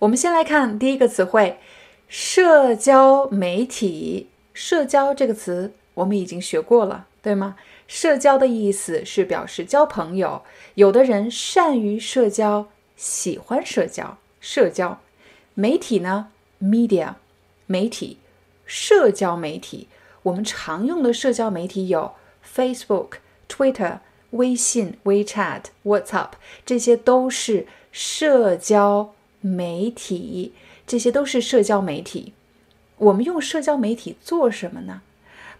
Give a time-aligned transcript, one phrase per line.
[0.00, 1.58] 我们先来看第一个词汇，
[2.06, 4.28] 社交媒体。
[4.54, 7.56] 社交这个词我们已经学过了，对吗？
[7.88, 10.42] 社交的意思是表示交朋友，
[10.74, 14.18] 有的人善于社交，喜欢社交。
[14.40, 15.00] 社交
[15.54, 16.28] 媒体呢
[16.62, 17.14] ，media，
[17.66, 18.18] 媒体，
[18.64, 19.88] 社交媒体。
[20.22, 22.12] 我们常用的社交媒体有
[22.54, 23.14] Facebook、
[23.48, 23.98] Twitter、
[24.30, 26.30] 微信、WeChat、WhatsApp，
[26.64, 29.12] 这些都是社交。
[29.40, 30.52] 媒体，
[30.86, 32.32] 这些都是社交媒体。
[32.96, 35.02] 我们用社交媒体做什么呢？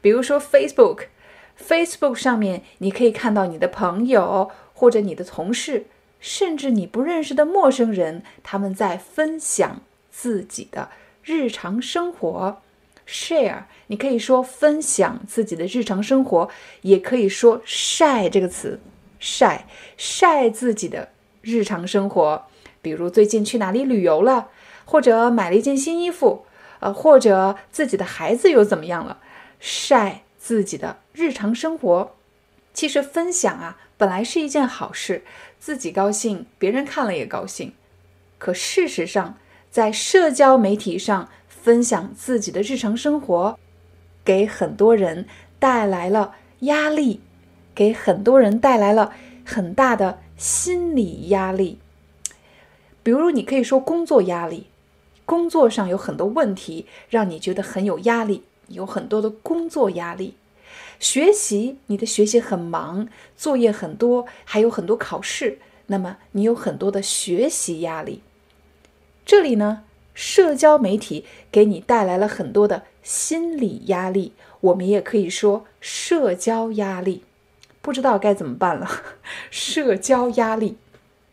[0.00, 5.86] 比如说 Facebook，Facebook 上面你可以看到你的朋友或者你的同事，
[6.18, 10.90] 甚至你不认识的陌生人，他们在分享自己的
[11.22, 12.60] 日常生活。
[13.06, 16.50] Share，你可以说分享自己的日常生活，
[16.82, 18.80] 也可以说晒这个词，
[19.18, 21.08] 晒晒自己的
[21.40, 22.47] 日常生活。
[22.80, 24.48] 比如最近去哪里旅游了，
[24.84, 26.44] 或者买了一件新衣服，
[26.80, 29.18] 呃，或者自己的孩子又怎么样了，
[29.58, 32.14] 晒自己的日常生活。
[32.72, 35.24] 其实分享啊，本来是一件好事，
[35.58, 37.72] 自己高兴，别人看了也高兴。
[38.38, 39.36] 可事实上，
[39.70, 43.58] 在社交媒体上分享自己的日常生活，
[44.24, 45.26] 给很多人
[45.58, 47.20] 带来了压力，
[47.74, 49.12] 给很多人带来了
[49.44, 51.80] 很大的心理压力。
[53.08, 54.66] 比如，你可以说工作压力，
[55.24, 60.34] 工作上有很多问题，让你觉得很有压力，有很多的工作压力。
[61.00, 68.20] 学习，你的学习很忙，作业很多，还有很多考试，那么你有很多的学习压力。
[69.24, 77.22] 这里呢，社交媒体给你带来了很多的心理压力，我们也可以说社交压力。
[77.80, 78.86] 不知道该怎么办了，
[79.50, 80.76] 社交压力。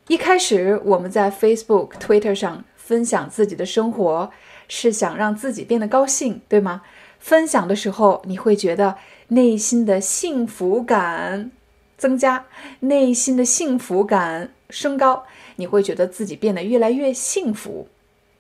[0.08, 4.32] 一开始我们在 Facebook、Twitter 上分享自己的生活，
[4.68, 6.84] 是想让自己变得高兴，对吗？
[7.18, 8.98] 分享的时候，你会觉得
[9.30, 11.50] 内心的幸福感
[11.98, 12.46] 增加，
[12.82, 17.88] 内心的幸福感升高，你会觉得自己变得越来越幸福。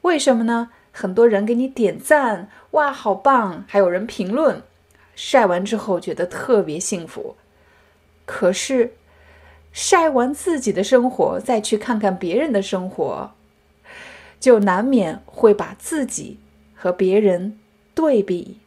[0.01, 0.69] 为什么呢？
[0.91, 3.65] 很多人给你点赞，哇，好棒！
[3.67, 4.61] 还有人评论，
[5.15, 7.35] 晒完之后觉得特别幸福。
[8.27, 8.93] 可是。
[9.75, 13.31] 晒完自己的生活，再去看看别人的生活，
[14.39, 16.39] 就难免会把自己
[16.73, 17.59] 和别人
[17.93, 18.59] 对比，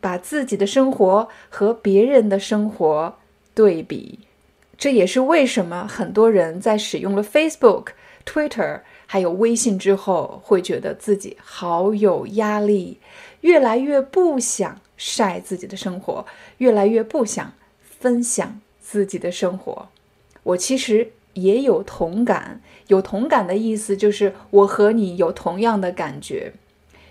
[0.00, 3.18] 把自己的生活和别人的生活
[3.54, 4.20] 对比。
[4.78, 7.88] 这也是为什么很多人在使用了 Facebook、
[8.24, 12.98] Twitter 还有微信之后，会觉得自己好有压力，
[13.42, 16.24] 越来越不想晒自己的生活，
[16.56, 17.52] 越来越不想
[17.82, 19.90] 分享自己的生活。
[20.46, 26.52] 我其实也有同感，有同感的意思就是我和你有同样的感觉，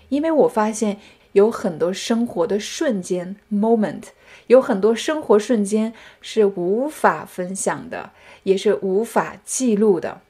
[0.08, 0.98] 因为我发现
[1.32, 4.04] 有很多生活的瞬间 （moment），
[4.46, 5.92] 有很多生活瞬间
[6.22, 8.12] 是无法分享的，
[8.44, 10.22] 也是无法记录的，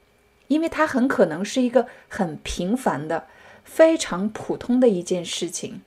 [0.49, 3.28] 因为它很可能是一个很平凡的、
[3.62, 5.81] 非常普通的一件事情，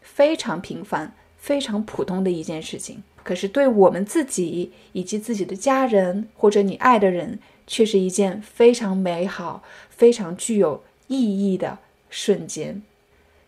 [0.00, 3.04] 非常平凡、非常普通的一件事情。
[3.24, 12.82] 可是，对我们自己以及自己的家人或者你爱的人，却是一件非常美好、非常具有意义的瞬间。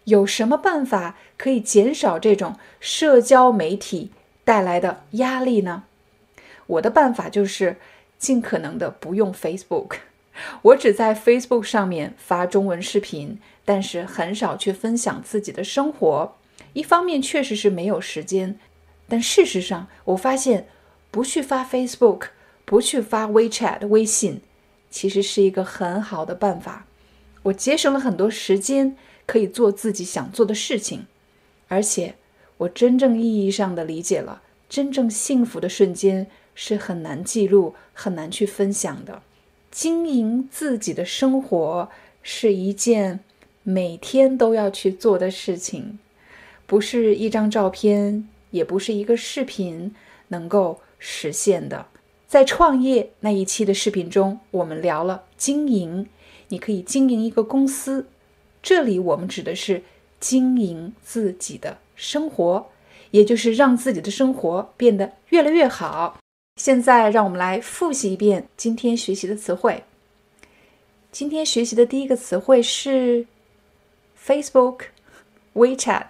[0.05, 4.11] 有什么办法可以减少这种社交媒体
[4.45, 5.85] 带来的压力呢？
[6.67, 7.77] 我的办法就是
[8.19, 9.97] 尽可能的不用 Facebook。
[10.63, 16.37] 我只在 Facebook 上面发中文视频，但是很少去分享自己的生活。
[16.73, 18.59] 一方面，确实是没有时间。
[19.09, 20.67] 但事实上，我发现
[21.11, 22.29] 不去发 Facebook，
[22.65, 24.41] 不去发 WeChat 微信，
[24.91, 26.87] 其实是一个很好的办法。
[27.45, 31.07] 我节省了很多时间，可以做自己想做的事情，
[31.69, 32.17] 而且
[32.59, 39.23] 我真正意义上的理解了，真正幸福的瞬间是很难记录、很难去分享的。
[39.71, 41.89] 经营自己的生活
[42.23, 43.21] 是一件
[43.63, 45.99] 每天都要去做的事情，
[46.67, 48.29] 不是一张照片。
[48.57, 49.95] 也不是一个视频
[50.29, 51.87] 能够实现的。
[52.27, 56.09] 在创业那一期的视频中，我们聊了经营。
[56.49, 58.07] 你可以经营一个公司，
[58.63, 59.83] 这里我们指的是
[60.19, 62.71] 经营自己的生活，
[63.11, 66.19] 也就是让自己的生活变得越来越好。
[66.61, 69.85] 现在让我们来复习一遍今天学习的词汇。
[71.13, 73.27] 今天学习的第一个词汇是
[74.25, 74.83] Facebook、
[75.55, 76.07] WeChat，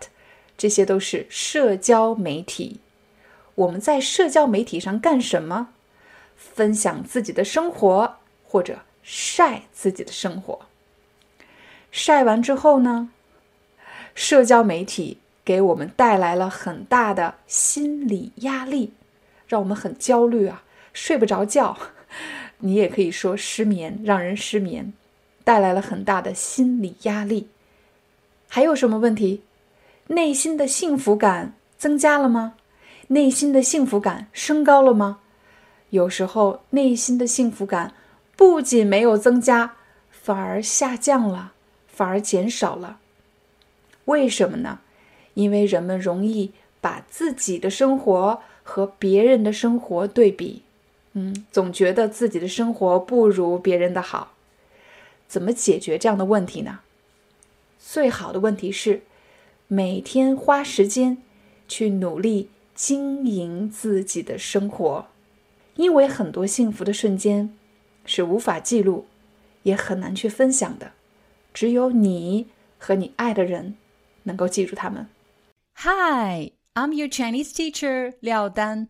[0.56, 2.80] 这些都是社交媒体。
[3.54, 5.68] 我们在社交媒体上干什么？
[6.36, 10.66] 分享自己的生活，或者晒自己的生活。
[11.90, 13.10] 晒完之后呢？
[14.14, 18.92] 社交媒体给我们带来了很大的心理压力。
[19.46, 21.78] 让我们很焦虑啊，睡不着觉。
[22.58, 24.92] 你也可以说失眠，让人失眠，
[25.44, 27.48] 带来了很大的心理压力。
[28.48, 29.42] 还有什么问题？
[30.08, 32.54] 内心的幸福感增加了吗？
[33.08, 35.20] 内心的幸福感升高了吗？
[35.90, 37.94] 有时候内心的幸福感
[38.36, 39.76] 不仅没有增加，
[40.10, 41.52] 反而下降了，
[41.86, 42.98] 反而减少了。
[44.06, 44.80] 为什么呢？
[45.34, 48.42] 因为人们容易把自己的生活。
[48.68, 50.64] 和别人的生活对比，
[51.12, 54.32] 嗯，总觉得自己的生活不如别人的好。
[55.28, 56.80] 怎么解决这样的问题呢？
[57.78, 59.02] 最好的问题是
[59.67, 61.17] 每天花时间
[61.67, 65.07] 去努力经营自己的生活，
[65.75, 67.55] 因为很多幸福的瞬间
[68.05, 69.05] 是无法记录，
[69.63, 70.91] 也很难去分享的。
[71.53, 72.47] 只有你
[72.77, 73.77] 和你爱的人
[74.23, 75.07] 能够记住他们。
[75.75, 78.87] Hi。I'm your Chinese teacher, Liao Dan.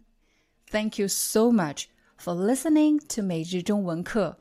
[0.69, 1.85] Thank you so much
[2.15, 4.38] for listening to 每日中文课.